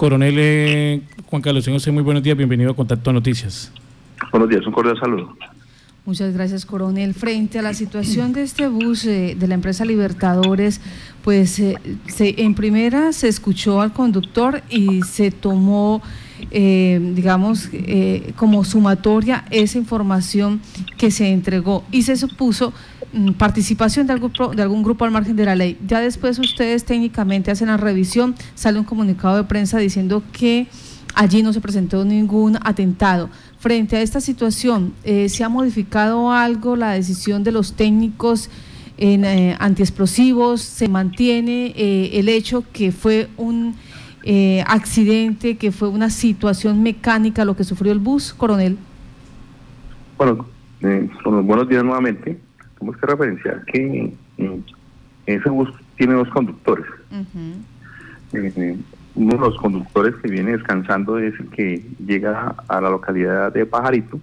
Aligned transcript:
Coronel 0.00 0.34
eh, 0.38 1.02
Juan 1.26 1.42
Carlos, 1.42 1.62
señor, 1.62 1.92
muy 1.92 2.02
buenos 2.02 2.22
días, 2.22 2.34
bienvenido 2.34 2.70
a 2.70 2.74
Contacto 2.74 3.12
Noticias. 3.12 3.70
Buenos 4.32 4.48
días, 4.48 4.66
un 4.66 4.72
cordial 4.72 4.98
saludo. 4.98 5.36
Muchas 6.06 6.32
gracias, 6.32 6.64
coronel. 6.64 7.12
Frente 7.12 7.58
a 7.58 7.62
la 7.62 7.74
situación 7.74 8.32
de 8.32 8.44
este 8.44 8.66
bus 8.68 9.04
eh, 9.04 9.36
de 9.38 9.46
la 9.46 9.52
empresa 9.52 9.84
Libertadores, 9.84 10.80
pues 11.22 11.58
eh, 11.58 11.76
en 12.18 12.54
primera 12.54 13.12
se 13.12 13.28
escuchó 13.28 13.82
al 13.82 13.92
conductor 13.92 14.62
y 14.70 15.02
se 15.02 15.30
tomó, 15.30 16.00
eh, 16.50 17.12
digamos, 17.14 17.68
como 18.36 18.64
sumatoria 18.64 19.44
esa 19.50 19.78
información 19.78 20.60
que 20.96 21.10
se 21.10 21.32
entregó 21.32 21.84
y 21.90 22.02
se 22.02 22.16
supuso 22.16 22.72
mm, 23.12 23.32
participación 23.32 24.06
de 24.06 24.12
algún, 24.12 24.32
de 24.54 24.62
algún 24.62 24.82
grupo 24.82 25.04
al 25.04 25.10
margen 25.10 25.36
de 25.36 25.44
la 25.44 25.54
ley. 25.54 25.78
Ya 25.86 26.00
después 26.00 26.38
ustedes 26.38 26.84
técnicamente 26.84 27.50
hacen 27.50 27.68
la 27.68 27.76
revisión, 27.76 28.34
sale 28.54 28.78
un 28.78 28.84
comunicado 28.84 29.36
de 29.36 29.44
prensa 29.44 29.78
diciendo 29.78 30.22
que 30.32 30.68
allí 31.14 31.42
no 31.42 31.52
se 31.52 31.60
presentó 31.60 32.04
ningún 32.04 32.58
atentado. 32.62 33.30
Frente 33.58 33.96
a 33.96 34.02
esta 34.02 34.20
situación, 34.20 34.94
eh, 35.04 35.28
¿se 35.28 35.44
ha 35.44 35.48
modificado 35.48 36.32
algo 36.32 36.76
la 36.76 36.92
decisión 36.92 37.44
de 37.44 37.52
los 37.52 37.74
técnicos 37.74 38.48
en 38.96 39.24
eh, 39.24 39.56
antiexplosivos? 39.58 40.62
¿Se 40.62 40.88
mantiene 40.88 41.74
eh, 41.76 42.10
el 42.14 42.28
hecho 42.28 42.64
que 42.72 42.92
fue 42.92 43.28
un 43.36 43.74
accidente, 44.66 45.56
que 45.56 45.72
fue 45.72 45.88
una 45.88 46.10
situación 46.10 46.82
mecánica 46.82 47.44
lo 47.44 47.56
que 47.56 47.64
sufrió 47.64 47.92
el 47.92 47.98
bus, 47.98 48.32
coronel? 48.34 48.78
Bueno, 50.16 50.46
buenos 50.80 51.68
días 51.68 51.84
nuevamente. 51.84 52.38
Tenemos 52.78 53.00
que 53.00 53.06
referenciar 53.06 53.64
que 53.66 54.12
ese 55.26 55.48
bus 55.48 55.70
tiene 55.96 56.14
dos 56.14 56.28
conductores 56.28 56.86
uno 59.14 59.34
de 59.34 59.38
los 59.38 59.56
conductores 59.56 60.14
que 60.16 60.30
viene 60.30 60.52
descansando 60.52 61.18
es 61.18 61.38
el 61.40 61.48
que 61.50 61.84
llega 62.04 62.54
a 62.68 62.80
la 62.80 62.90
localidad 62.90 63.52
de 63.52 63.66
Pajarito, 63.66 64.20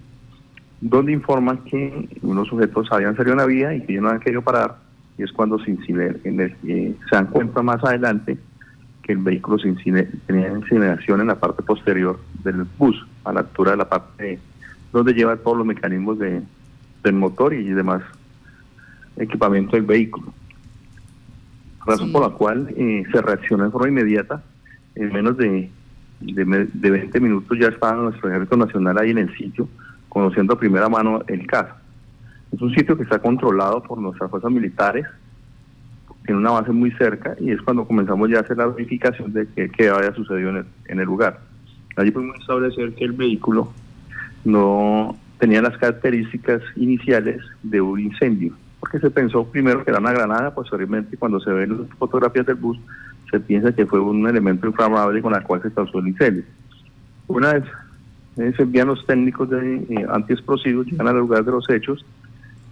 donde 0.80 1.12
informan 1.12 1.60
que 1.66 2.10
unos 2.22 2.48
sujetos 2.48 2.88
habían 2.92 3.16
salido 3.16 3.34
en 3.34 3.40
la 3.40 3.46
vía 3.46 3.74
y 3.74 3.82
que 3.82 3.94
ya 3.94 4.02
no 4.02 4.08
habían 4.08 4.22
querido 4.22 4.42
parar, 4.42 4.78
y 5.18 5.24
es 5.24 5.32
cuando 5.32 5.60
se, 5.60 5.76
se 5.86 6.96
dan 7.12 7.28
cuenta 7.28 7.62
más 7.62 7.84
adelante 7.84 8.38
que 9.08 9.14
el 9.14 9.20
vehículo 9.20 9.58
se 9.58 9.74
tenía 10.28 10.50
incineración 10.50 11.22
en 11.22 11.28
la 11.28 11.40
parte 11.40 11.64
posterior 11.64 12.20
del 12.44 12.66
bus, 12.78 13.08
a 13.24 13.32
la 13.32 13.40
altura 13.40 13.72
de 13.72 13.78
la 13.78 13.88
parte 13.88 14.40
donde 14.92 15.14
lleva 15.14 15.38
todos 15.38 15.58
los 15.58 15.66
mecanismos 15.66 16.20
de, 16.20 16.42
del 17.04 17.14
motor 17.16 17.54
y 17.54 17.70
demás 17.70 18.04
equipamiento 19.16 19.78
del 19.78 19.86
vehículo. 19.86 20.34
Razón 21.86 22.12
por 22.12 22.22
la 22.22 22.36
cual 22.36 22.68
eh, 22.76 23.04
se 23.12 23.22
reacciona 23.22 23.66
de 23.66 23.72
forma 23.72 23.88
inmediata 23.88 24.44
en 24.96 25.14
menos 25.14 25.38
de, 25.38 25.70
de, 26.20 26.92
20 26.92 27.20
minutos 27.22 27.58
ya 27.58 27.70
estaba 27.70 27.96
nuestro 27.96 28.30
ejército 28.30 28.58
nacional 28.58 28.98
ahí 28.98 29.12
en 29.12 29.20
el 29.20 29.38
sitio, 29.38 29.70
conociendo 30.10 30.54
a 30.54 30.60
primera 30.60 30.90
mano 30.90 31.22
el 31.28 31.48
caso. 31.48 31.74
Es 32.52 32.62
un 32.62 32.74
sitio 32.74 32.98
que 32.98 33.04
está 33.04 33.20
controlado 33.20 33.82
por 33.84 34.00
nuestras 34.00 34.30
fuerzas 34.30 34.52
militares, 34.52 35.06
tiene 36.28 36.42
una 36.42 36.52
base 36.52 36.74
muy 36.74 36.92
cerca 36.92 37.36
y 37.40 37.52
es 37.52 37.62
cuando 37.62 37.86
comenzamos 37.86 38.30
ya 38.30 38.40
a 38.40 38.42
hacer 38.42 38.58
la 38.58 38.68
verificación 38.68 39.32
de 39.32 39.48
qué 39.48 39.90
había 39.90 40.14
sucedido 40.14 40.50
en 40.50 40.58
el, 40.58 40.66
en 40.88 41.00
el 41.00 41.06
lugar. 41.06 41.40
Allí 41.96 42.12
pudimos 42.12 42.38
establecer 42.40 42.94
que 42.94 43.06
el 43.06 43.14
vehículo 43.14 43.72
no 44.44 45.18
tenía 45.40 45.62
las 45.62 45.78
características 45.78 46.62
iniciales 46.76 47.42
de 47.64 47.80
un 47.80 48.00
incendio, 48.02 48.54
porque 48.82 49.00
se 49.00 49.10
pensó 49.10 49.46
primero 49.46 49.84
que 49.86 49.92
era 49.92 50.00
una 50.00 50.12
granada, 50.12 50.54
posteriormente 50.54 51.16
cuando 51.16 51.40
se 51.40 51.50
ven 51.50 51.78
las 51.82 51.90
fotografías 51.98 52.46
del 52.46 52.56
bus 52.56 52.78
se 53.32 53.40
piensa 53.40 53.74
que 53.74 53.86
fue 53.86 54.00
un 54.00 54.28
elemento 54.28 54.68
inflamable 54.68 55.22
con 55.22 55.34
el 55.34 55.44
cual 55.44 55.62
se 55.62 55.72
causó 55.72 56.00
el 56.00 56.10
incendio. 56.10 56.44
Una 57.28 57.54
vez 57.54 57.64
eh, 58.38 58.54
se 58.56 58.64
envían 58.64 58.88
los 58.88 59.06
técnicos 59.06 59.50
de 59.50 59.78
eh, 59.78 60.06
antiexplosivos, 60.10 60.88
llegan 60.88 61.08
al 61.08 61.18
lugar 61.18 61.44
de 61.44 61.52
los 61.52 61.70
hechos, 61.70 62.06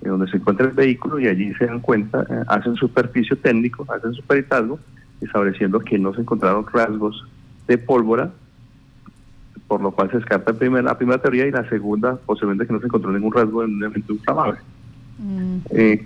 eh, 0.05 0.09
donde 0.09 0.29
se 0.29 0.37
encuentra 0.37 0.67
el 0.67 0.73
vehículo 0.73 1.19
y 1.19 1.27
allí 1.27 1.53
se 1.55 1.65
dan 1.65 1.79
cuenta, 1.79 2.25
hacen 2.47 2.75
su 2.75 2.87
superficie 2.87 3.35
técnico, 3.35 3.85
hacen 3.89 4.13
su 4.13 4.21
peritazo, 4.23 4.79
estableciendo 5.21 5.79
que 5.79 5.97
no 5.97 6.13
se 6.13 6.21
encontraron 6.21 6.65
rasgos 6.71 7.25
de 7.67 7.77
pólvora, 7.77 8.31
por 9.67 9.81
lo 9.81 9.91
cual 9.91 10.11
se 10.11 10.17
descarta 10.17 10.53
la 10.53 10.97
primera 10.97 11.21
teoría 11.21 11.47
y 11.47 11.51
la 11.51 11.67
segunda, 11.69 12.17
posiblemente 12.25 12.67
que 12.67 12.73
no 12.73 12.79
se 12.79 12.85
encontró 12.85 13.11
ningún 13.11 13.33
rasgo 13.33 13.61
de 13.61 13.67
un 13.67 13.83
elemento 13.83 14.13
inflamable. 14.13 14.59
Mm. 15.17 15.59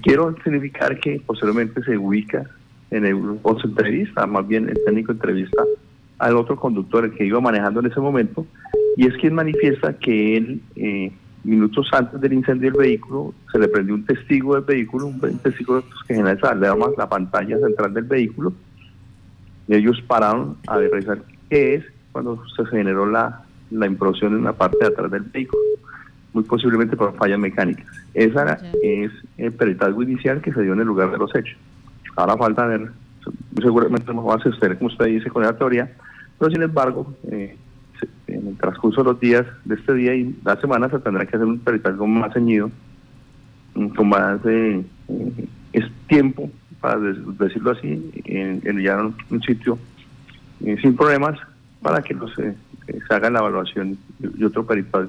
quiero 0.03 0.35
significar 0.43 0.99
que 0.99 1.19
posiblemente 1.25 1.83
se 1.83 1.97
ubica 1.97 2.47
en 2.91 3.05
el 3.05 3.19
grupo 3.19 3.57
entrevista, 3.63 4.25
más 4.27 4.47
bien 4.47 4.69
el 4.69 4.77
técnico 4.85 5.11
entrevista 5.11 5.63
al 6.19 6.35
otro 6.35 6.55
conductor, 6.55 7.05
el 7.05 7.11
que 7.11 7.25
iba 7.25 7.39
manejando 7.39 7.79
en 7.79 7.87
ese 7.87 7.99
momento, 7.99 8.45
y 8.97 9.07
es 9.07 9.15
quien 9.17 9.33
manifiesta 9.33 9.93
que 9.93 10.37
él, 10.37 10.61
eh, 10.75 11.11
minutos 11.43 11.89
antes 11.93 12.19
del 12.19 12.33
incendio 12.33 12.71
del 12.71 12.79
vehículo, 12.79 13.33
se 13.51 13.59
le 13.59 13.67
prendió 13.67 13.95
un 13.95 14.05
testigo 14.05 14.55
del 14.55 14.63
vehículo, 14.63 15.07
un 15.07 15.19
testigo 15.39 15.81
que 15.81 16.15
generalmente 16.15 16.55
le 16.55 16.67
damos 16.67 16.97
la 16.97 17.07
pantalla 17.07 17.57
central 17.59 17.93
del 17.93 18.03
vehículo, 18.03 18.53
y 19.67 19.75
ellos 19.75 20.01
pararon 20.07 20.57
a 20.67 20.77
revisar 20.77 21.19
qué 21.49 21.75
es 21.75 21.85
cuando 22.11 22.41
se 22.55 22.65
generó 22.65 23.05
la, 23.05 23.43
la 23.71 23.85
implosión 23.85 24.35
en 24.35 24.43
la 24.43 24.53
parte 24.53 24.77
de 24.79 24.87
atrás 24.87 25.11
del 25.11 25.23
vehículo, 25.23 25.61
muy 26.33 26.43
posiblemente 26.43 26.97
por 26.97 27.15
fallas 27.15 27.39
mecánicas. 27.39 27.85
Esa 28.13 28.59
es 28.83 29.11
el 29.37 29.51
peritazgo 29.53 30.03
inicial 30.03 30.41
que 30.41 30.53
se 30.53 30.61
dio 30.61 30.73
en 30.73 30.79
el 30.79 30.87
lugar 30.87 31.11
de 31.11 31.17
los 31.17 31.33
hechos. 31.35 31.57
Ahora 32.15 32.35
falta 32.37 32.65
ver, 32.65 32.91
seguramente 33.61 34.13
no 34.13 34.23
va 34.25 34.35
a 34.35 34.39
suceder 34.39 34.77
como 34.77 34.89
usted 34.89 35.05
dice 35.05 35.29
con 35.29 35.43
la 35.43 35.57
teoría, 35.57 35.91
pero 36.37 36.51
sin 36.51 36.61
embargo, 36.61 37.13
eh, 37.31 37.55
en 38.39 38.47
el 38.47 38.57
transcurso 38.57 39.03
de 39.03 39.11
los 39.11 39.19
días 39.19 39.45
de 39.65 39.75
este 39.75 39.93
día 39.93 40.15
y 40.15 40.35
la 40.43 40.59
semana 40.59 40.89
se 40.89 40.99
tendrá 40.99 41.25
que 41.25 41.35
hacer 41.35 41.47
un 41.47 41.59
peritaje 41.59 41.95
más 42.07 42.33
ceñido, 42.33 42.71
mm, 43.75 43.87
con 43.89 44.09
más 44.09 44.39
eh, 44.45 44.83
es 45.73 45.85
tiempo, 46.07 46.49
para 46.81 46.99
decirlo 46.99 47.71
así, 47.71 48.11
en, 48.25 48.61
en 48.63 49.13
un, 49.29 49.41
sitio 49.41 49.77
eh, 50.61 50.77
sin 50.81 50.95
problemas 50.95 51.37
para 51.81 52.01
que 52.01 52.13
los, 52.13 52.33
se 52.33 52.55
haga 53.13 53.29
la 53.29 53.39
evaluación 53.39 53.97
y, 54.19 54.43
otro 54.43 54.65
peritaje, 54.65 55.07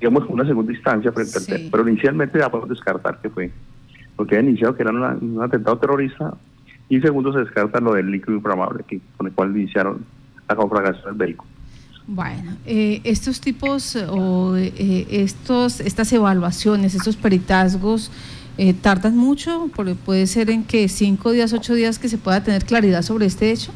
digamos, 0.00 0.28
una 0.28 0.44
segunda 0.44 0.72
instancia 0.72 1.12
frente 1.12 1.38
al 1.38 1.46
tema. 1.46 1.68
Pero 1.70 1.88
inicialmente 1.88 2.38
ya 2.38 2.50
podemos 2.50 2.70
descartar 2.70 3.20
que 3.20 3.30
fue 3.30 3.50
porque 4.16 4.36
ha 4.36 4.40
iniciado 4.40 4.74
que 4.74 4.82
era 4.82 4.90
un 4.90 5.42
atentado 5.42 5.78
terrorista 5.78 6.34
y 6.90 7.00
segundo 7.00 7.32
se 7.32 7.38
descarta 7.38 7.80
lo 7.80 7.94
del 7.94 8.10
líquido 8.10 8.34
inflamable 8.34 8.84
que, 8.86 9.00
con 9.16 9.28
el 9.28 9.32
cual 9.32 9.56
iniciaron 9.56 10.04
la 10.46 10.56
conflagración 10.56 11.16
del 11.16 11.26
vehículo. 11.26 11.50
Bueno, 12.12 12.56
eh, 12.66 13.00
estos 13.04 13.40
tipos 13.40 13.94
o 13.94 14.56
eh, 14.56 15.06
estos, 15.10 15.78
estas 15.78 16.12
evaluaciones, 16.12 16.96
estos 16.96 17.14
peritazgos, 17.16 18.10
eh, 18.58 18.74
tardan 18.74 19.16
mucho, 19.16 19.70
porque 19.76 19.94
puede 19.94 20.26
ser 20.26 20.50
en 20.50 20.64
que 20.64 20.88
cinco 20.88 21.30
días, 21.30 21.52
ocho 21.52 21.72
días 21.72 22.00
que 22.00 22.08
se 22.08 22.18
pueda 22.18 22.42
tener 22.42 22.64
claridad 22.64 23.02
sobre 23.02 23.26
este 23.26 23.52
hecho. 23.52 23.70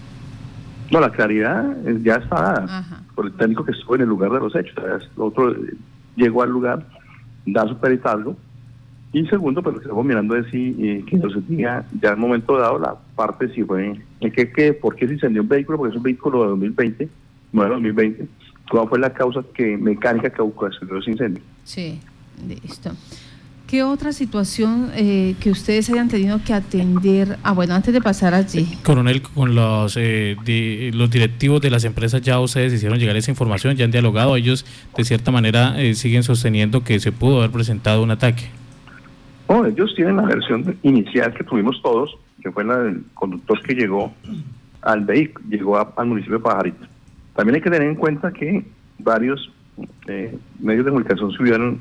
No, 0.91 0.99
la 0.99 1.13
claridad 1.13 1.77
ya 2.03 2.17
está 2.17 2.35
dada 2.35 3.05
por 3.15 3.27
el 3.27 3.33
técnico 3.35 3.65
que 3.65 3.71
estuvo 3.71 3.95
en 3.95 4.01
el 4.01 4.09
lugar 4.09 4.33
de 4.33 4.41
los 4.41 4.57
hechos. 4.57 4.75
otro 5.17 5.55
llegó 6.17 6.43
al 6.43 6.51
lugar, 6.51 6.85
da 7.47 7.69
su 7.69 7.77
peritazgo 7.77 8.37
y 9.15 9.25
segundo, 9.27 9.63
pues 9.63 9.75
lo 9.75 9.81
que 9.81 9.85
estamos 9.85 10.05
mirando 10.05 10.35
es 10.35 10.51
si 10.51 10.75
eh, 10.81 11.05
que 11.07 11.17
no 11.19 11.31
se 11.31 11.41
tenía 11.43 11.85
ya 12.03 12.15
en 12.15 12.19
momento 12.19 12.59
dado 12.59 12.81
la 12.81 12.97
parte 13.15 13.49
si 13.55 13.63
fue, 13.63 13.97
que, 14.21 14.51
que, 14.51 14.73
¿por 14.73 14.97
qué 14.97 15.07
se 15.07 15.15
incendió 15.15 15.43
un 15.43 15.49
vehículo? 15.49 15.79
Porque 15.79 15.93
es 15.93 15.97
un 15.97 16.03
vehículo 16.03 16.43
de 16.43 16.49
2020, 16.49 17.05
no 17.05 17.09
de 17.09 17.09
2020. 17.63 18.27
¿Cuál 18.71 18.89
fue 18.89 18.99
la 18.99 19.13
causa 19.13 19.43
que 19.55 19.77
mecánica 19.77 20.31
que 20.31 20.43
ocasionó 20.43 20.99
ese 20.99 21.11
incendio? 21.13 21.43
Sí, 21.65 22.01
listo. 22.49 22.93
¿Qué 23.67 23.83
otra 23.83 24.13
situación 24.13 24.91
eh, 24.95 25.35
que 25.41 25.51
ustedes 25.51 25.89
hayan 25.91 26.09
tenido 26.09 26.39
que 26.45 26.53
atender? 26.53 27.39
Ah, 27.43 27.53
bueno, 27.53 27.75
antes 27.75 27.95
de 27.95 28.01
pasar 28.01 28.35
allí. 28.35 28.67
Coronel, 28.83 29.23
con 29.23 29.55
los, 29.55 29.97
eh, 29.97 30.37
los 30.93 31.11
directivos 31.11 31.61
de 31.61 31.71
las 31.71 31.85
empresas 31.85 32.21
ya 32.21 32.39
ustedes 32.41 32.73
hicieron 32.73 32.99
llegar 32.99 33.17
esa 33.17 33.31
información, 33.31 33.75
ya 33.77 33.85
han 33.85 33.91
dialogado, 33.91 34.37
ellos 34.37 34.67
de 34.97 35.05
cierta 35.05 35.31
manera 35.31 35.77
siguen 35.95 36.23
sosteniendo 36.23 36.85
que 36.85 37.01
se 37.01 37.11
pudo 37.11 37.39
haber 37.39 37.51
presentado 37.51 38.03
un 38.03 38.11
ataque. 38.11 38.45
No, 39.49 39.67
ellos 39.67 39.93
tienen 39.95 40.17
la 40.17 40.23
versión 40.23 40.77
inicial 40.83 41.33
que 41.35 41.45
tuvimos 41.45 41.81
todos, 41.83 42.17
que 42.43 42.51
fue 42.51 42.65
la 42.65 42.79
del 42.79 43.05
conductor 43.15 43.61
que 43.63 43.75
llegó 43.75 44.13
al 44.83 45.05
vehículo, 45.05 45.47
llegó 45.49 45.93
al 45.97 46.07
municipio 46.07 46.39
de 46.39 46.45
Pajarito. 46.45 46.87
También 47.35 47.57
hay 47.57 47.63
que 47.63 47.71
tener 47.71 47.89
en 47.89 47.97
cuenta 47.97 48.33
que 48.33 48.65
varios 48.99 49.53
eh, 50.07 50.37
medios 50.61 50.85
de 50.85 50.91
comunicación 50.91 51.31
subieron 51.33 51.81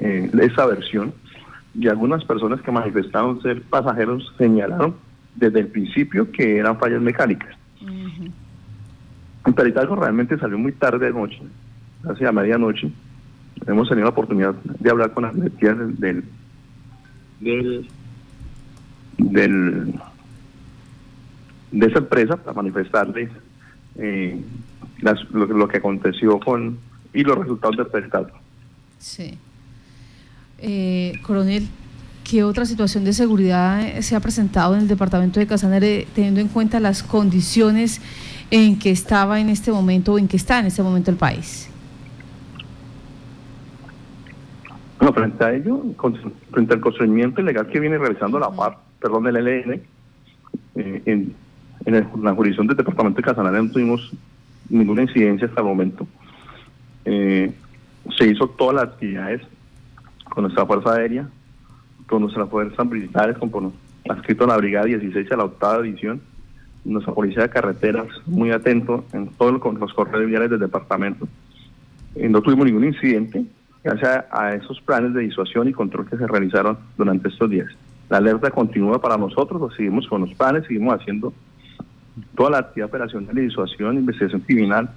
eh, 0.00 0.30
esa 0.40 0.66
versión 0.66 1.12
y 1.74 1.88
algunas 1.88 2.24
personas 2.24 2.60
que 2.60 2.70
manifestaron 2.70 3.40
ser 3.42 3.62
pasajeros 3.62 4.34
señalaron 4.36 4.94
desde 5.34 5.60
el 5.60 5.68
principio 5.68 6.30
que 6.30 6.58
eran 6.58 6.78
fallas 6.78 7.00
mecánicas. 7.00 7.56
Uh 7.80 8.32
-huh. 9.44 10.00
realmente 10.00 10.38
salió 10.38 10.58
muy 10.58 10.72
tarde 10.72 11.06
de 11.06 11.12
noche, 11.12 11.40
hacia 12.04 12.32
medianoche, 12.32 12.90
hemos 13.66 13.88
tenido 13.88 14.04
la 14.04 14.10
oportunidad 14.10 14.54
de 14.54 14.90
hablar 14.90 15.12
con 15.12 15.24
las 15.24 15.34
directivas 15.34 15.78
del, 15.98 16.24
del, 17.40 17.88
del, 19.18 19.94
de 21.72 21.86
esa 21.86 21.98
empresa 21.98 22.36
para 22.36 22.54
manifestarles 22.54 23.30
eh, 23.98 24.40
lo, 25.00 25.68
que 25.68 25.76
aconteció 25.78 26.40
con 26.40 26.78
y 27.12 27.22
los 27.22 27.38
resultados 27.38 27.76
del 27.76 27.86
peritaje. 27.86 28.32
Sí. 28.98 29.38
Eh, 30.58 31.12
coronel, 31.22 31.68
¿qué 32.24 32.44
otra 32.44 32.64
situación 32.64 33.04
de 33.04 33.12
seguridad 33.12 34.00
se 34.00 34.16
ha 34.16 34.20
presentado 34.20 34.74
en 34.74 34.82
el 34.82 34.88
departamento 34.88 35.40
de 35.40 35.46
Casanare 35.46 36.06
teniendo 36.14 36.40
en 36.40 36.48
cuenta 36.48 36.80
las 36.80 37.02
condiciones 37.02 38.00
en 38.50 38.78
que 38.78 38.90
estaba 38.90 39.40
en 39.40 39.48
este 39.48 39.70
momento 39.70 40.14
o 40.14 40.18
en 40.18 40.28
que 40.28 40.36
está 40.36 40.58
en 40.58 40.66
este 40.66 40.82
momento 40.82 41.10
el 41.10 41.16
país? 41.16 41.68
Bueno, 44.98 45.12
frente 45.12 45.44
a 45.44 45.52
ello, 45.52 45.82
frente 46.50 46.74
al 46.74 46.80
constreñimiento 46.80 47.40
ilegal 47.40 47.68
que 47.68 47.78
viene 47.78 47.98
realizando 47.98 48.38
la 48.38 48.50
FARC, 48.50 48.78
perdón, 49.00 49.26
el 49.28 49.36
ELN, 49.36 49.82
eh, 50.74 51.02
en, 51.06 51.34
la 51.86 52.34
jurisdicción 52.34 52.66
del 52.66 52.76
departamento 52.76 53.16
de 53.18 53.22
Casanare 53.22 53.62
no 53.62 53.70
tuvimos 53.70 54.12
ninguna 54.68 55.02
incidencia 55.02 55.46
hasta 55.46 55.60
el 55.60 55.66
momento. 55.66 56.06
Eh, 57.04 57.52
se 58.16 58.26
hizo 58.26 58.48
todas 58.48 58.74
las 58.74 58.84
actividades 58.84 59.42
con 60.28 60.42
nuestra 60.42 60.66
Fuerza 60.66 60.94
Aérea, 60.94 61.28
con 62.06 62.22
nuestras 62.22 62.48
fuerzas 62.48 62.86
militares, 62.86 63.36
como 63.38 63.72
adscrito 64.08 64.44
a 64.44 64.48
la 64.48 64.56
Brigada 64.56 64.86
16 64.86 65.30
a 65.32 65.36
la 65.36 65.44
octava 65.44 65.82
división, 65.82 66.20
nuestra 66.84 67.12
Policía 67.12 67.42
de 67.42 67.50
Carreteras, 67.50 68.06
muy 68.26 68.50
atento 68.50 69.04
en 69.12 69.28
todos 69.28 69.52
los 69.52 69.94
correos 69.94 70.26
viales 70.26 70.50
del 70.50 70.60
departamento. 70.60 71.28
Eh, 72.14 72.28
no 72.28 72.40
tuvimos 72.40 72.66
ningún 72.66 72.84
incidente 72.84 73.44
gracias 73.84 74.24
a 74.30 74.54
esos 74.54 74.80
planes 74.80 75.14
de 75.14 75.20
disuasión 75.20 75.68
y 75.68 75.72
control 75.72 76.08
que 76.08 76.16
se 76.16 76.26
realizaron 76.26 76.78
durante 76.96 77.28
estos 77.28 77.48
días. 77.50 77.68
La 78.08 78.18
alerta 78.18 78.50
continúa 78.50 79.00
para 79.00 79.16
nosotros, 79.16 79.60
lo 79.60 79.70
seguimos 79.70 80.08
con 80.08 80.22
los 80.22 80.34
planes, 80.34 80.66
seguimos 80.66 80.98
haciendo 80.98 81.32
toda 82.36 82.50
la 82.50 82.58
actividad 82.58 82.88
operacional 82.88 83.34
de 83.34 83.42
disuasión, 83.42 83.96
investigación 83.96 84.40
criminal 84.42 84.90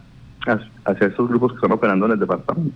hacia 0.86 1.08
estos 1.08 1.30
grupos 1.30 1.52
que 1.52 1.56
están 1.58 1.72
operando 1.72 2.06
en 2.08 2.14
el 2.14 2.20
departamento. 2.20 2.76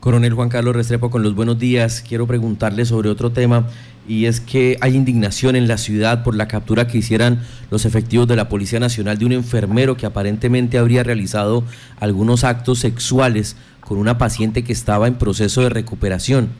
Coronel 0.00 0.34
Juan 0.34 0.50
Carlos 0.50 0.76
Restrepo, 0.76 1.10
con 1.10 1.22
los 1.22 1.34
buenos 1.34 1.58
días, 1.58 2.04
quiero 2.06 2.26
preguntarle 2.26 2.84
sobre 2.84 3.08
otro 3.08 3.32
tema 3.32 3.64
y 4.06 4.26
es 4.26 4.38
que 4.38 4.76
hay 4.82 4.96
indignación 4.96 5.56
en 5.56 5.66
la 5.66 5.78
ciudad 5.78 6.22
por 6.22 6.34
la 6.34 6.46
captura 6.46 6.86
que 6.86 6.98
hicieran 6.98 7.40
los 7.70 7.86
efectivos 7.86 8.28
de 8.28 8.36
la 8.36 8.50
Policía 8.50 8.78
Nacional 8.80 9.16
de 9.16 9.24
un 9.24 9.32
enfermero 9.32 9.96
que 9.96 10.04
aparentemente 10.04 10.76
habría 10.76 11.02
realizado 11.04 11.64
algunos 12.00 12.44
actos 12.44 12.80
sexuales 12.80 13.56
con 13.80 13.96
una 13.96 14.18
paciente 14.18 14.62
que 14.62 14.74
estaba 14.74 15.08
en 15.08 15.14
proceso 15.14 15.62
de 15.62 15.70
recuperación. 15.70 16.50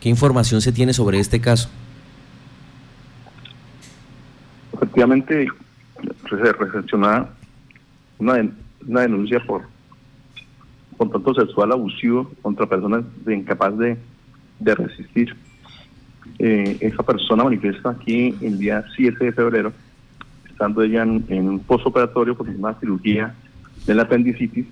¿Qué 0.00 0.08
información 0.08 0.60
se 0.60 0.70
tiene 0.70 0.92
sobre 0.92 1.18
este 1.18 1.40
caso? 1.40 1.70
Efectivamente, 4.74 5.48
se 6.38 6.52
recepciona 6.52 7.28
una, 8.18 8.34
una 8.86 9.00
denuncia 9.00 9.40
por 9.40 9.62
contacto 10.96 11.34
sexual 11.34 11.72
abusivo 11.72 12.30
contra 12.42 12.66
personas 12.66 13.04
de 13.24 13.34
incapaz 13.34 13.76
de, 13.78 13.96
resistir. 14.60 15.34
Eh, 16.38 16.78
esa 16.80 17.02
persona 17.02 17.42
manifiesta 17.42 17.90
aquí 17.90 18.34
el 18.40 18.58
día 18.58 18.84
7 18.94 19.24
de 19.24 19.32
febrero, 19.32 19.72
estando 20.48 20.82
ella 20.82 21.02
en, 21.02 21.48
un 21.48 21.58
postoperatorio 21.58 22.36
por 22.36 22.48
una 22.48 22.74
cirugía 22.74 23.34
de 23.86 23.94
la 23.94 24.02
apendicitis. 24.02 24.66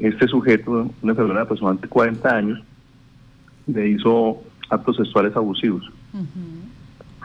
Este 0.00 0.26
sujeto, 0.26 0.90
una 1.02 1.12
enfermera 1.12 1.40
de 1.40 1.42
aproximadamente 1.44 1.86
40 1.86 2.36
años, 2.36 2.62
le 3.68 3.90
hizo 3.90 4.42
actos 4.68 4.96
sexuales 4.96 5.36
abusivos. 5.36 5.88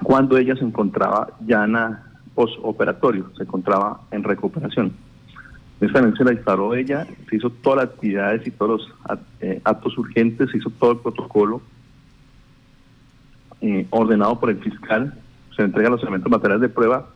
Cuando 0.04 0.38
ella 0.38 0.56
se 0.56 0.63
encontraba 0.63 1.30
ya 1.48 1.63
en 1.66 1.75
postoperatorio, 2.35 3.31
se 3.35 3.43
encontraba 3.43 4.01
en 4.11 4.23
recuperación. 4.23 4.93
Esta 5.81 6.01
se 6.15 6.23
la 6.25 6.31
disparó 6.31 6.75
ella, 6.75 7.07
se 7.29 7.37
hizo 7.37 7.49
todas 7.49 7.77
las 7.77 7.93
actividades 7.93 8.45
y 8.45 8.51
todos 8.51 8.81
los 8.81 9.17
eh, 9.39 9.61
actos 9.63 9.97
urgentes, 9.97 10.51
se 10.51 10.57
hizo 10.57 10.69
todo 10.71 10.91
el 10.91 10.97
protocolo 10.97 11.61
eh, 13.61 13.87
ordenado 13.89 14.39
por 14.39 14.49
el 14.49 14.59
fiscal, 14.59 15.13
se 15.55 15.63
entrega 15.63 15.89
los 15.89 16.01
elementos 16.01 16.29
materiales 16.29 16.61
de 16.61 16.69
prueba 16.69 17.07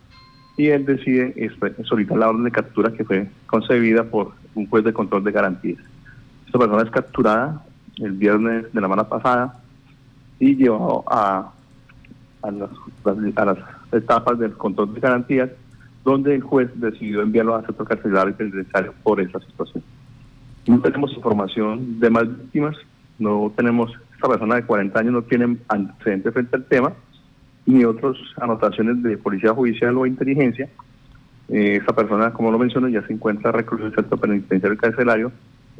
y 0.56 0.68
él 0.68 0.86
decide 0.86 1.33
solicitar 1.83 2.18
la 2.18 2.30
orden 2.30 2.44
de 2.44 2.51
captura 2.51 2.94
que 2.94 3.04
fue 3.04 3.30
concebida 3.48 4.04
por 4.04 4.33
un 4.56 4.68
juez 4.68 4.83
de 4.86 4.94
control 4.94 5.24
de 5.24 5.31
garantías. 5.31 5.80
Esta 6.45 6.59
persona 6.59 6.83
es 6.83 6.92
capturada 6.92 7.66
el 7.98 8.12
viernes 8.13 8.71
de 8.71 8.81
la 8.81 8.88
semana 8.88 9.09
pasada 9.09 9.59
y 10.39 10.56
llevado 10.56 11.04
a, 11.07 11.51
a 12.42 12.51
las 13.45 13.57
etapas 13.94 14.40
del 14.40 14.54
control 14.54 14.94
de 14.94 15.00
garantías 15.00 15.50
donde 16.04 16.36
el 16.36 16.42
juez 16.42 16.69
decidió 16.75 17.22
enviarlo 17.22 17.56
a 17.56 17.66
centro 17.66 17.86
carcelario 17.86 18.36
penitenciario 18.36 18.94
por 19.04 19.22
esa 19.22 19.40
situación. 19.40 19.84
No 20.68 20.80
tenemos 20.80 21.13
información 21.13 22.00
de 22.00 22.10
más 22.10 22.28
víctimas, 22.28 22.75
no 23.19 23.51
tenemos, 23.56 23.92
esta 24.13 24.28
persona 24.28 24.56
de 24.56 24.63
40 24.63 25.00
años 25.00 25.13
no 25.13 25.22
tiene 25.24 25.57
antecedentes 25.68 26.34
frente 26.34 26.56
al 26.56 26.66
tema, 26.66 26.94
ni 27.66 27.86
otras 27.86 28.18
anotaciones 28.38 29.01
de 29.04 29.18
policía 29.18 29.54
judicial 29.54 29.98
o 29.98 30.06
inteligencia. 30.06 30.69
Eh, 31.50 31.78
esta 31.80 31.94
persona, 31.94 32.31
como 32.31 32.51
lo 32.51 32.60
menciono, 32.60 32.88
ya 32.90 33.06
se 33.06 33.13
encuentra 33.13 33.51
recluido 33.51 33.88
en 33.88 33.95
centro 33.95 34.18
penitenciario 34.18 34.78
carcelario, 34.78 35.31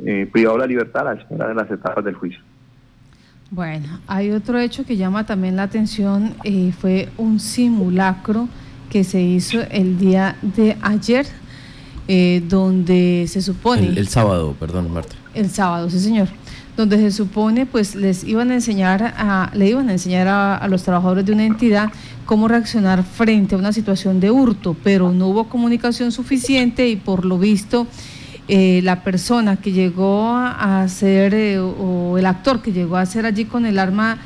eh, 0.06 0.28
privado 0.32 0.58
de 0.58 0.62
la 0.62 0.68
libertad 0.68 1.08
a 1.08 1.14
la 1.14 1.22
espera 1.22 1.48
de 1.48 1.56
las 1.56 1.70
etapas 1.70 2.04
del 2.04 2.16
juicio. 2.16 2.42
Bueno, 3.56 4.00
hay 4.08 4.32
otro 4.32 4.58
hecho 4.60 4.84
que 4.84 4.98
llama 4.98 5.28
también 5.28 5.56
la 5.56 5.62
atención, 5.62 6.34
eh, 6.44 6.74
fue 6.76 7.10
un 7.20 7.40
simulacro 7.40 8.48
que 8.90 9.04
se 9.04 9.22
hizo 9.22 9.62
el 9.70 10.00
día 10.00 10.36
de 10.42 10.76
ayer, 10.82 11.28
eh, 12.08 12.42
donde 12.50 13.28
se 13.30 13.44
supone... 13.44 13.90
El, 13.90 14.08
sábado, 14.08 14.56
perdón, 14.60 14.92
Marta. 14.92 15.14
El 15.36 15.52
sábado, 15.52 15.88
sí, 15.92 16.00
señor. 16.00 16.30
Donde 16.76 16.98
se 16.98 17.12
supone, 17.12 17.68
pues 17.68 17.94
les 17.94 18.24
iban 18.24 18.50
a 18.50 18.56
enseñar, 18.56 19.14
a, 19.16 19.52
le 19.54 19.70
iban 19.70 19.88
a 19.90 19.92
enseñar 19.92 20.28
a, 20.28 20.68
los 20.68 20.82
trabajadores 20.82 21.24
de 21.24 21.34
una 21.34 21.46
entidad 21.46 21.92
cómo 22.26 22.48
reaccionar 22.48 23.04
frente 23.04 23.54
a 23.54 23.60
una 23.60 23.72
situación 23.72 24.20
de 24.20 24.32
hurto, 24.32 24.76
pero 24.84 25.12
no 25.12 25.28
hubo 25.28 25.48
comunicación 25.48 26.12
suficiente 26.12 26.90
y 26.90 26.96
por 26.96 27.24
lo 27.24 27.38
visto 27.38 27.86
eh, 28.48 28.82
la 28.84 29.04
persona 29.04 29.58
que 29.58 29.72
llegó 29.72 30.28
a 30.28 30.82
hacer, 30.82 31.34
eh, 31.34 31.60
o 31.60 32.18
el 32.18 32.26
actor 32.26 32.62
que 32.62 32.72
llegó 32.72 32.98
a 32.98 33.02
hacer 33.02 33.26
allí 33.26 33.46
con 33.46 33.66
el 33.66 33.80
arma 33.80 34.18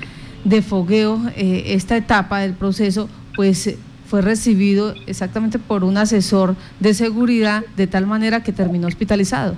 de 0.44 0.62
fogueo 0.62 1.20
esta 1.36 1.98
etapa 1.98 2.40
del 2.40 2.54
proceso, 2.54 3.10
pues 3.36 3.78
fue 4.08 4.22
recibido 4.22 4.94
exactamente 5.06 5.60
por 5.60 5.84
un 5.84 5.98
asesor 5.98 6.56
de 6.80 6.94
seguridad 6.94 7.64
de 7.76 7.88
tal 7.88 8.08
manera 8.08 8.42
que 8.42 8.54
terminó 8.54 8.88
hospitalizado. 8.88 9.58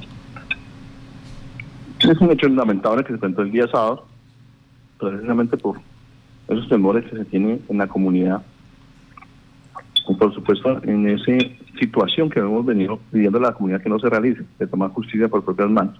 Es 2.00 2.20
un 2.20 2.32
hecho 2.32 2.48
lamentable 2.48 3.04
que 3.04 3.14
se 3.14 3.20
presentó 3.20 3.44
el 3.44 3.52
día 3.52 3.68
sábado, 3.68 4.06
precisamente 5.00 5.58
por 5.58 5.80
esos 6.48 6.68
temores 6.68 7.06
que 7.06 7.18
se 7.18 7.26
tienen 7.26 7.62
en 7.70 7.78
la 7.78 7.88
comunidad. 7.88 8.42
Por 10.18 10.34
supuesto, 10.34 10.82
en 10.84 11.08
esa 11.08 11.32
situación 11.80 12.30
que 12.30 12.40
hemos 12.40 12.66
venido 12.66 13.00
pidiendo 13.12 13.38
a 13.38 13.42
la 13.42 13.54
comunidad 13.54 13.82
que 13.82 13.90
no 13.90 14.00
se 14.00 14.10
realice, 14.10 14.44
de 14.58 14.68
tomar 14.68 14.92
justicia 14.92 15.28
por 15.28 15.44
propias 15.44 15.70
manos. 15.70 16.00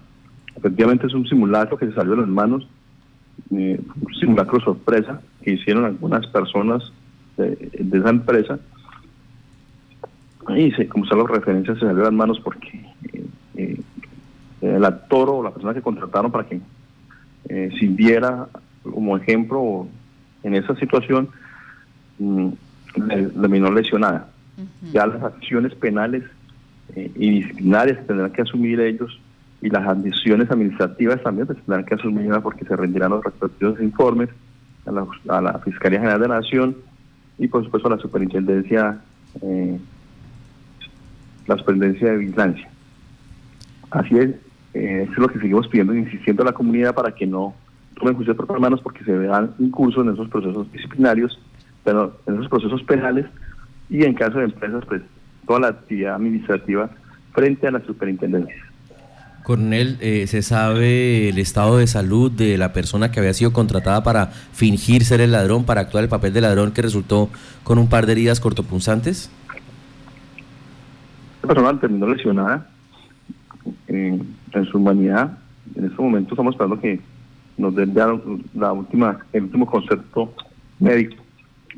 Efectivamente 0.56 1.06
es 1.06 1.14
un 1.14 1.26
simulacro 1.26 1.76
que 1.76 1.86
se 1.86 1.94
salió 1.94 2.12
de 2.12 2.18
las 2.18 2.28
manos, 2.28 2.68
eh, 3.50 3.80
un 4.00 4.14
simulacro 4.14 4.60
sorpresa 4.60 5.20
que 5.42 5.52
hicieron 5.52 5.84
algunas 5.84 6.26
personas 6.26 6.92
de, 7.36 7.70
esa 7.92 8.10
empresa. 8.10 8.58
Y 10.56 10.72
se, 10.72 10.88
como 10.88 11.04
son 11.06 11.18
las 11.18 11.28
referencias, 11.28 11.78
se 11.78 11.86
salió 11.86 11.98
de 11.98 12.04
las 12.04 12.12
manos 12.12 12.40
porque 12.40 12.84
eh, 13.12 13.24
eh, 13.56 13.80
el 14.60 14.84
actor 14.84 15.30
o 15.30 15.42
la 15.42 15.50
persona 15.50 15.74
que 15.74 15.82
contrataron 15.82 16.30
para 16.30 16.46
que 16.46 16.60
eh, 17.48 17.70
sirviera 17.78 18.48
como 18.82 19.16
ejemplo 19.16 19.86
en 20.42 20.54
esa 20.54 20.74
situación, 20.76 21.28
mm, 22.18 22.48
terminó 23.40 23.70
lesionada. 23.70 24.28
Ya 24.92 25.06
las 25.06 25.22
acciones 25.22 25.74
penales 25.74 26.24
y 26.96 27.30
disciplinarias 27.30 28.04
tendrán 28.06 28.32
que 28.32 28.42
asumir 28.42 28.80
ellos 28.80 29.18
y 29.62 29.68
las 29.68 29.86
admisiones 29.86 30.50
administrativas 30.50 31.22
también 31.22 31.46
tendrán 31.46 31.84
que 31.84 31.94
asumirlas 31.94 32.42
porque 32.42 32.64
se 32.64 32.74
rendirán 32.74 33.10
los 33.10 33.24
respectivos 33.24 33.80
informes 33.80 34.30
a 34.86 34.92
la, 34.92 35.06
a 35.28 35.40
la 35.40 35.58
Fiscalía 35.58 36.00
General 36.00 36.20
de 36.20 36.28
la 36.28 36.40
Nación 36.40 36.76
y 37.38 37.48
por 37.48 37.64
supuesto 37.64 37.88
la 37.88 37.98
superintendencia, 37.98 39.00
eh, 39.42 39.78
la 41.46 41.56
superintendencia 41.58 42.12
de 42.12 42.16
vigilancia. 42.18 42.68
Así 43.90 44.16
es, 44.16 44.30
eh, 44.74 45.08
es 45.10 45.18
lo 45.18 45.28
que 45.28 45.40
seguimos 45.40 45.68
pidiendo, 45.68 45.94
insistiendo 45.94 46.42
a 46.42 46.46
la 46.46 46.52
comunidad 46.52 46.94
para 46.94 47.12
que 47.12 47.26
no 47.26 47.54
tomen 47.98 48.14
juicio 48.14 48.36
por 48.36 48.60
manos 48.60 48.80
porque 48.80 49.04
se 49.04 49.12
vean 49.12 49.52
incursos 49.58 50.06
en 50.06 50.12
esos 50.12 50.28
procesos 50.28 50.70
disciplinarios, 50.72 51.38
pero 51.84 52.16
en 52.26 52.34
esos 52.34 52.48
procesos 52.48 52.82
penales 52.84 53.26
y 53.90 54.04
en 54.04 54.14
caso 54.14 54.38
de 54.38 54.44
empresas, 54.44 54.84
pues 54.86 55.02
toda 55.46 55.60
la 55.60 55.68
actividad 55.68 56.14
administrativa 56.14 56.90
frente 57.32 57.66
a 57.66 57.72
la 57.72 57.84
superintendencia. 57.84 58.56
Coronel, 59.42 59.96
eh, 60.00 60.26
¿se 60.26 60.42
sabe 60.42 61.28
el 61.28 61.38
estado 61.38 61.78
de 61.78 61.86
salud 61.86 62.30
de 62.30 62.56
la 62.56 62.72
persona 62.72 63.10
que 63.10 63.20
había 63.20 63.34
sido 63.34 63.52
contratada 63.52 64.02
para 64.02 64.26
fingir 64.26 65.04
ser 65.04 65.20
el 65.20 65.32
ladrón, 65.32 65.64
para 65.64 65.80
actuar 65.80 66.04
el 66.04 66.10
papel 66.10 66.32
de 66.32 66.42
ladrón 66.42 66.72
que 66.72 66.82
resultó 66.82 67.30
con 67.64 67.78
un 67.78 67.88
par 67.88 68.06
de 68.06 68.12
heridas 68.12 68.38
cortopunzantes? 68.38 69.30
persona 71.42 71.80
terminó 71.80 72.06
lesionada 72.06 72.68
en, 73.88 74.36
su 74.70 74.78
humanidad. 74.78 75.38
En 75.74 75.86
este 75.86 76.00
momento 76.00 76.34
estamos 76.34 76.54
esperando 76.54 76.80
que 76.80 77.00
nos 77.56 77.74
den 77.74 77.94
la 78.54 78.72
última, 78.72 79.18
el 79.32 79.44
último 79.44 79.66
concepto 79.66 80.32
médico 80.78 81.16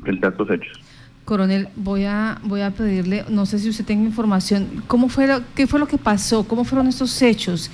frente 0.03 0.25
a 0.25 0.29
estos 0.29 0.49
hechos. 0.51 0.82
Coronel, 1.25 1.69
voy 1.75 2.03
a, 2.03 2.39
voy 2.43 2.61
a 2.61 2.71
pedirle, 2.71 3.23
no 3.29 3.45
sé 3.45 3.59
si 3.59 3.69
usted 3.69 3.85
tenga 3.85 4.03
información, 4.03 4.83
¿cómo 4.87 5.07
fue 5.07 5.27
¿qué 5.55 5.67
fue 5.67 5.79
lo 5.79 5.87
que 5.87 5.97
pasó? 5.97 6.45
¿Cómo 6.45 6.65
fueron 6.65 6.87
estos 6.87 7.21
hechos? 7.21 7.71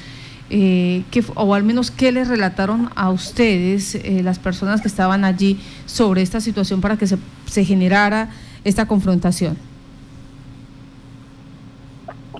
Eh, 0.52 1.04
o 1.36 1.54
al 1.54 1.64
menos 1.64 1.92
qué 1.92 2.12
les 2.12 2.28
relataron 2.28 2.90
a 2.96 3.10
ustedes, 3.10 3.96
eh, 3.96 4.22
las 4.24 4.40
personas 4.40 4.82
que 4.82 4.88
estaban 4.88 5.24
allí, 5.24 5.60
sobre 5.86 6.22
esta 6.22 6.42
situación 6.42 6.80
para 6.82 6.98
que 6.98 7.08
se, 7.08 7.18
se 7.46 7.66
generara 7.66 8.30
esta 8.64 8.88
confrontación. 8.88 9.58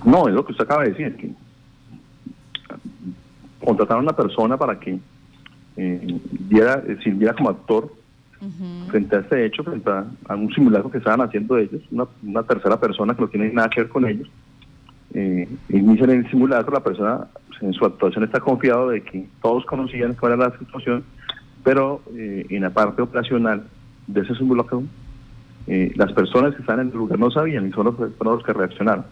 No, 0.04 0.28
es 0.28 0.34
lo 0.34 0.44
que 0.44 0.52
usted 0.52 0.64
acaba 0.64 0.84
de 0.84 0.90
decir, 0.90 1.16
que 1.16 1.32
contrataron 3.64 4.04
a 4.04 4.10
una 4.10 4.16
persona 4.16 4.56
para 4.56 4.78
que 4.78 4.98
eh, 5.76 6.20
diera, 6.48 6.82
sirviera 7.02 7.34
como 7.34 7.50
actor 7.50 7.99
frente 8.88 9.16
a 9.16 9.20
este 9.20 9.46
hecho, 9.46 9.62
frente 9.62 9.90
a, 9.90 10.34
un 10.34 10.52
simulacro 10.52 10.90
que 10.90 10.98
estaban 10.98 11.20
haciendo 11.20 11.58
ellos, 11.58 11.82
una, 11.90 12.42
tercera 12.42 12.80
persona 12.80 13.14
que 13.14 13.22
no 13.22 13.28
tiene 13.28 13.52
nada 13.52 13.68
que 13.68 13.82
ver 13.82 13.90
con 13.90 14.06
ellos. 14.06 14.28
Eh, 15.12 15.48
inician 15.68 16.10
el 16.10 16.30
simulacro, 16.30 16.72
la 16.72 16.84
persona 16.84 17.26
en 17.60 17.72
su 17.72 17.84
actuación 17.84 18.24
está 18.24 18.40
confiado 18.40 18.88
de 18.88 19.02
que 19.02 19.26
todos 19.42 19.66
conocían 19.66 20.14
cuál 20.14 20.32
era 20.32 20.48
la 20.48 20.58
situación, 20.58 21.04
pero 21.62 22.00
eh, 22.14 22.46
en 22.48 22.62
la 22.62 22.70
parte 22.70 23.02
operacional 23.02 23.64
de 24.06 24.20
ese 24.22 24.34
simulacro, 24.34 24.82
las 25.66 26.12
personas 26.12 26.54
que 26.54 26.62
están 26.62 26.80
en 26.80 26.88
el 26.88 26.94
lugar 26.94 27.18
no 27.18 27.30
sabían 27.30 27.68
y 27.68 27.70
son 27.70 27.84
los, 27.84 27.94
fueron 27.94 28.34
los 28.36 28.42
que 28.42 28.52
reaccionaron. 28.52 29.04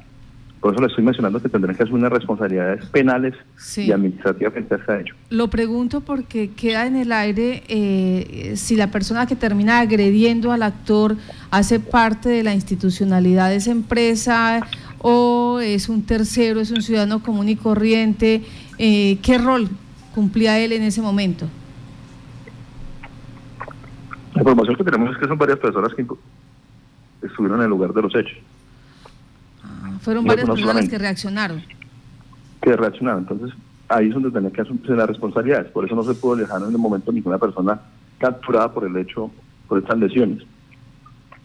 Por 0.61 0.73
eso 0.73 0.83
le 0.83 0.89
estoy 0.89 1.05
mencionando 1.05 1.41
que 1.41 1.49
tendrán 1.49 1.77
que 1.77 1.85
asumir 1.85 2.09
responsabilidades 2.09 2.85
penales 2.87 3.35
y 3.77 3.93
administrativas 3.93 4.53
frente 4.53 4.75
a 4.75 5.01
hecho. 5.01 5.15
Lo 5.31 5.49
pregunto 5.49 6.01
porque 6.01 6.51
queda 6.51 6.87
en 6.87 6.97
el 6.97 7.13
aire 7.13 7.63
eh, 7.69 8.55
si 8.57 8.75
la 8.75 8.91
persona 8.91 9.27
que 9.27 9.37
termina 9.37 9.79
agrediendo 9.79 10.51
al 10.51 10.65
actor 10.65 11.17
hace 11.51 11.79
parte 11.79 12.29
de 12.29 12.43
la 12.43 12.55
institucionalidad 12.55 13.51
de 13.51 13.57
esa 13.57 13.71
empresa 13.71 14.67
o 14.99 15.61
es 15.61 15.89
un 15.89 16.03
tercero, 16.03 16.61
es 16.61 16.73
un 16.73 16.83
ciudadano 16.83 17.23
común 17.23 17.49
y 17.49 17.55
corriente. 17.55 18.43
Eh, 18.79 19.19
¿Qué 19.23 19.39
rol 19.39 19.69
cumplía 20.13 20.59
él 20.59 20.73
en 20.73 20.83
ese 20.83 21.01
momento? 21.01 21.47
La 24.35 24.41
información 24.41 24.77
que 24.77 24.85
tenemos 24.85 25.13
es 25.13 25.19
que 25.19 25.29
son 25.29 25.39
varias 25.39 25.59
personas 25.61 25.95
que 25.95 26.05
estuvieron 27.23 27.59
en 27.61 27.65
el 27.65 27.71
lugar 27.71 27.93
de 27.93 28.03
los 28.03 28.15
hechos. 28.17 28.39
Fueron 30.01 30.25
varias 30.25 30.49
personas 30.49 30.89
que 30.89 30.99
reaccionaron. 30.99 31.63
Que 32.61 32.77
reaccionaron. 32.77 33.21
Entonces, 33.21 33.57
ahí 33.89 34.09
es 34.09 34.15
donde 34.15 34.31
tenía 34.31 34.51
que 34.51 34.61
asumirse 34.61 34.93
las 34.93 35.09
responsabilidades. 35.09 35.71
Por 35.73 35.85
eso 35.85 35.95
no 35.95 36.03
se 36.03 36.15
pudo 36.15 36.37
dejar 36.37 36.63
en 36.63 36.69
el 36.69 36.79
momento 36.79 37.13
ninguna 37.13 37.39
persona 37.39 37.81
capturada 38.19 38.73
por 38.73 38.85
el 38.85 38.97
hecho, 38.97 39.31
por 39.67 39.79
estas 39.79 39.99
lesiones. 39.99 40.45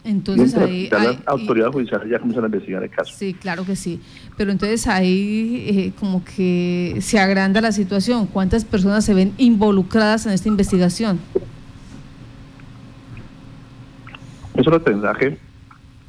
Entonces 0.04 0.54
ahí... 0.56 0.90
las 0.90 1.16
autoridades 1.24 1.72
judiciales 1.72 2.10
ya 2.10 2.18
comienzan 2.18 2.44
a 2.44 2.46
investigar 2.48 2.82
el 2.82 2.90
caso. 2.90 3.14
Sí, 3.16 3.32
claro 3.32 3.64
que 3.64 3.74
sí. 3.74 4.00
Pero 4.36 4.52
entonces 4.52 4.86
ahí 4.86 5.64
eh, 5.66 5.92
como 5.98 6.22
que 6.22 6.98
se 7.00 7.18
agranda 7.18 7.62
la 7.62 7.72
situación. 7.72 8.26
¿Cuántas 8.26 8.66
personas 8.66 9.04
se 9.04 9.14
ven 9.14 9.32
involucradas 9.38 10.26
en 10.26 10.32
esta 10.32 10.48
investigación? 10.48 11.18
Eso 14.54 14.70
lo 14.70 14.80
tendrá 14.82 15.14
que 15.14 15.38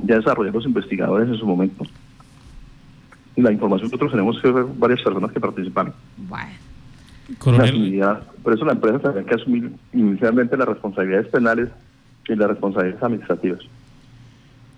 ya 0.03 0.17
desarrollar 0.17 0.53
los 0.53 0.65
investigadores 0.65 1.29
en 1.29 1.37
su 1.37 1.45
momento 1.45 1.85
la 3.41 3.51
información 3.51 3.89
que 3.89 3.97
nosotros 3.97 4.11
tenemos 4.11 4.41
que 4.41 4.51
varias 4.77 5.01
personas 5.01 5.31
que 5.31 5.39
participan. 5.39 5.93
Bueno. 6.17 6.51
por 8.43 8.53
eso 8.53 8.65
la 8.65 8.73
empresa 8.73 8.99
tendría 8.99 9.25
que 9.25 9.35
asumir 9.35 9.71
inicialmente 9.93 10.55
las 10.57 10.67
responsabilidades 10.67 11.27
penales 11.27 11.69
y 12.27 12.35
las 12.35 12.49
responsabilidades 12.49 13.03
administrativas. 13.03 13.59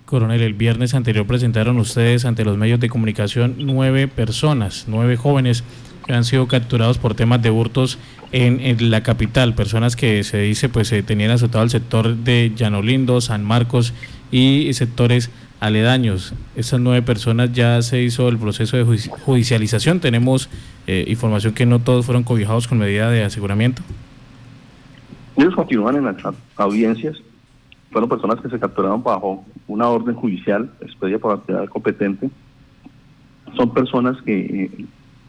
Coronel, 0.05 0.41
el 0.41 0.53
viernes 0.53 0.93
anterior 0.93 1.27
presentaron 1.27 1.77
ustedes 1.77 2.23
ante 2.23 2.45
los 2.45 2.57
medios 2.57 2.79
de 2.79 2.87
comunicación 2.87 3.55
nueve 3.57 4.07
personas, 4.07 4.85
nueve 4.87 5.17
jóvenes 5.17 5.65
que 6.05 6.13
han 6.13 6.23
sido 6.23 6.47
capturados 6.47 6.97
por 6.97 7.13
temas 7.13 7.41
de 7.41 7.51
hurtos 7.51 7.99
en, 8.31 8.89
la 8.89 9.03
capital, 9.03 9.53
personas 9.53 9.97
que 9.97 10.23
se 10.23 10.39
dice 10.39 10.69
pues 10.69 10.87
se 10.87 11.03
tenían 11.03 11.31
azotado 11.31 11.65
el 11.65 11.69
sector 11.69 12.15
de 12.15 12.53
Llanolindo, 12.55 13.19
San 13.19 13.43
Marcos 13.43 13.93
y 14.31 14.73
sectores 14.73 15.29
aledaños. 15.59 16.33
Esas 16.55 16.79
nueve 16.79 17.01
personas 17.01 17.51
ya 17.53 17.81
se 17.81 18.01
hizo 18.01 18.29
el 18.29 18.37
proceso 18.37 18.77
de 18.77 18.83
judicialización. 18.83 19.99
Tenemos 19.99 20.49
eh, 20.85 21.05
información 21.07 21.53
que 21.53 21.65
no 21.65 21.79
todos 21.79 22.05
fueron 22.05 22.23
cobijados 22.23 22.67
con 22.67 22.77
medida 22.77 23.09
de 23.09 23.23
aseguramiento. 23.23 23.81
Ellos 25.35 25.55
continúan 25.55 25.95
en 25.95 26.05
las 26.05 26.15
audiencias. 26.55 27.17
Fueron 27.91 28.09
personas 28.09 28.41
que 28.41 28.49
se 28.49 28.59
capturaron 28.59 29.01
bajo 29.01 29.45
una 29.67 29.87
orden 29.87 30.15
judicial 30.15 30.69
expedida 30.81 31.19
por 31.19 31.31
la 31.31 31.35
autoridad 31.37 31.65
competente. 31.69 32.29
Son 33.55 33.73
personas 33.73 34.21
que 34.23 34.63
eh, 34.65 34.85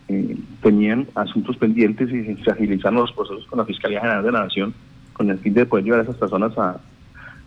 eh, 0.09 0.37
tenían 0.63 1.07
asuntos 1.15 1.57
pendientes 1.57 2.11
y 2.11 2.43
se 2.43 2.51
agilizaron 2.51 3.01
los 3.01 3.13
procesos 3.13 3.47
con 3.47 3.59
la 3.59 3.65
Fiscalía 3.65 4.01
General 4.01 4.25
de 4.25 4.33
la 4.33 4.45
Nación 4.45 4.75
con 5.13 5.31
el 5.31 5.39
fin 5.39 5.53
de 5.53 5.67
poder 5.67 5.85
llevar 5.85 6.01
a 6.01 6.03
esas 6.05 6.17
personas 6.17 6.57
a, 6.57 6.81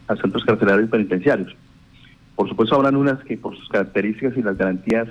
a 0.07 0.15
centros 0.17 0.43
carcelarios 0.43 0.89
penitenciarios. 0.89 1.55
Por 2.41 2.49
supuesto, 2.49 2.75
habrán 2.75 2.95
unas 2.95 3.23
que 3.23 3.37
por 3.37 3.55
sus 3.55 3.69
características 3.69 4.35
y 4.35 4.41
las 4.41 4.57
garantías 4.57 5.07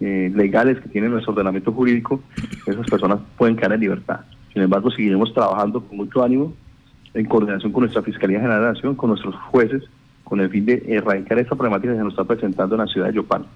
eh, 0.00 0.32
legales 0.34 0.80
que 0.80 0.88
tiene 0.88 1.08
nuestro 1.08 1.32
ordenamiento 1.32 1.70
jurídico, 1.70 2.20
esas 2.66 2.90
personas 2.90 3.20
pueden 3.38 3.54
quedar 3.54 3.74
en 3.74 3.80
libertad. 3.82 4.22
Sin 4.52 4.62
embargo, 4.62 4.90
seguiremos 4.90 5.32
trabajando 5.32 5.80
con 5.80 5.96
mucho 5.96 6.24
ánimo 6.24 6.52
en 7.14 7.24
coordinación 7.26 7.70
con 7.70 7.82
nuestra 7.82 8.02
Fiscalía 8.02 8.40
General 8.40 8.62
de 8.62 8.72
Nación, 8.72 8.96
con 8.96 9.10
nuestros 9.10 9.36
jueces, 9.52 9.84
con 10.24 10.40
el 10.40 10.50
fin 10.50 10.66
de 10.66 10.82
erradicar 10.88 11.38
esta 11.38 11.54
problemática 11.54 11.92
que 11.92 11.98
se 11.98 12.02
nos 12.04 12.14
está 12.14 12.24
presentando 12.24 12.74
en 12.74 12.80
la 12.80 12.88
ciudad 12.88 13.06
de 13.06 13.14
Yopal. 13.14 13.46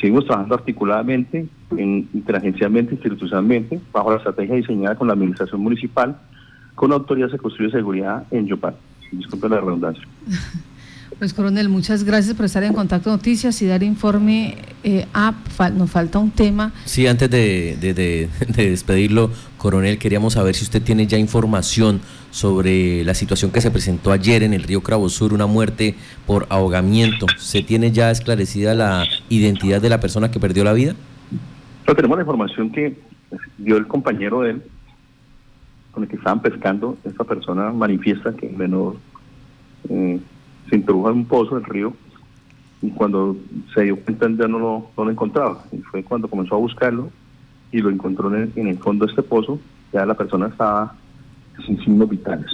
Seguimos 0.00 0.24
trabajando 0.24 0.56
articuladamente, 0.56 1.46
interagencialmente, 1.78 2.94
institucionalmente, 2.94 3.80
bajo 3.92 4.10
la 4.10 4.16
estrategia 4.16 4.56
diseñada 4.56 4.96
con 4.96 5.06
la 5.06 5.12
Administración 5.12 5.60
Municipal, 5.60 6.18
con 6.74 6.90
la 6.90 6.96
Autoridad 6.96 7.30
de 7.30 7.38
Construcción 7.38 7.68
y 7.68 7.72
Seguridad 7.74 8.24
en 8.32 8.48
Yopal. 8.48 8.74
Disculpen 9.12 9.52
la 9.52 9.60
redundancia. 9.60 10.02
Pues 11.18 11.34
coronel, 11.34 11.68
muchas 11.68 12.04
gracias 12.04 12.34
por 12.34 12.46
estar 12.46 12.62
en 12.64 12.72
contacto 12.72 13.10
noticias 13.10 13.60
y 13.62 13.66
dar 13.66 13.82
informe. 13.82 14.56
Eh, 14.82 15.06
ah, 15.14 15.34
nos 15.74 15.90
falta 15.90 16.18
un 16.18 16.30
tema. 16.30 16.72
Sí, 16.84 17.06
antes 17.06 17.30
de, 17.30 18.28
despedirlo, 18.56 19.30
coronel, 19.58 19.98
queríamos 19.98 20.34
saber 20.34 20.54
si 20.54 20.64
usted 20.64 20.82
tiene 20.82 21.06
ya 21.06 21.18
información 21.18 22.00
sobre 22.30 23.04
la 23.04 23.14
situación 23.14 23.50
que 23.50 23.60
se 23.60 23.70
presentó 23.70 24.10
ayer 24.10 24.42
en 24.42 24.54
el 24.54 24.62
río 24.62 24.82
Cravo 24.82 25.08
Sur, 25.08 25.32
una 25.32 25.46
muerte 25.46 25.94
por 26.26 26.46
ahogamiento. 26.48 27.26
¿Se 27.36 27.62
tiene 27.62 27.92
ya 27.92 28.10
esclarecida 28.10 28.74
la 28.74 29.04
identidad 29.28 29.80
de 29.80 29.90
la 29.90 30.00
persona 30.00 30.30
que 30.30 30.40
perdió 30.40 30.64
la 30.64 30.72
vida? 30.72 30.94
No, 31.86 31.94
tenemos 31.94 32.16
la 32.16 32.22
información 32.22 32.70
que 32.70 32.96
dio 33.58 33.76
el 33.76 33.86
compañero 33.86 34.40
de 34.42 34.50
él, 34.50 34.62
con 35.92 36.04
el 36.04 36.08
que 36.08 36.16
estaban 36.16 36.40
pescando. 36.40 36.96
Esta 37.04 37.24
persona 37.24 37.70
manifiesta 37.70 38.34
que 38.34 38.46
el 38.46 38.56
menor 38.56 38.96
eh, 39.88 40.20
se 40.68 40.76
introdujo 40.76 41.10
en 41.10 41.16
un 41.16 41.24
pozo 41.26 41.56
del 41.56 41.64
río 41.64 41.92
y 42.80 42.90
cuando 42.90 43.36
se 43.74 43.82
dio 43.82 43.96
cuenta 43.96 44.28
ya 44.30 44.48
no 44.48 44.58
lo, 44.58 44.90
no 44.96 45.04
lo 45.04 45.10
encontraba. 45.10 45.64
Y 45.72 45.78
fue 45.78 46.02
cuando 46.02 46.28
comenzó 46.28 46.56
a 46.56 46.58
buscarlo 46.58 47.10
y 47.70 47.78
lo 47.78 47.90
encontró 47.90 48.34
en 48.34 48.52
el, 48.68 48.78
fondo 48.78 49.06
de 49.06 49.12
este 49.12 49.22
pozo, 49.22 49.58
ya 49.92 50.04
la 50.04 50.14
persona 50.14 50.48
estaba 50.48 50.94
sin 51.64 51.78
signos 51.82 52.08
vitales. 52.08 52.50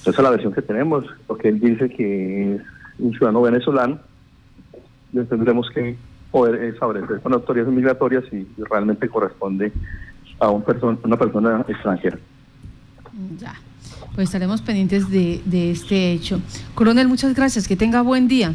Esa 0.00 0.10
es 0.10 0.18
la 0.18 0.30
versión 0.30 0.52
que 0.52 0.62
tenemos, 0.62 1.04
porque 1.26 1.48
él 1.48 1.60
dice 1.60 1.88
que 1.90 2.54
es 2.54 2.62
un 2.98 3.12
ciudadano 3.12 3.42
venezolano, 3.42 3.98
y 5.12 5.20
tendremos 5.20 5.68
que 5.70 5.96
poder 6.30 6.62
establecer 6.64 7.20
con 7.20 7.32
autoridades 7.32 7.72
migratorias 7.72 8.24
si 8.30 8.46
realmente 8.70 9.08
corresponde 9.08 9.72
a 10.38 10.50
un 10.50 10.64
una 11.04 11.16
persona 11.16 11.64
extranjera. 11.68 12.18
Ya 13.38 13.54
pues 14.14 14.28
estaremos 14.28 14.62
pendientes 14.62 15.10
de, 15.10 15.40
de 15.44 15.70
este 15.70 16.12
hecho. 16.12 16.40
Coronel, 16.74 17.08
muchas 17.08 17.34
gracias, 17.34 17.68
que 17.68 17.76
tenga 17.76 18.02
buen 18.02 18.28
día. 18.28 18.54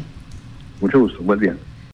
Mucho 0.80 1.00
gusto, 1.00 1.22
buen 1.22 1.40
día. 1.40 1.56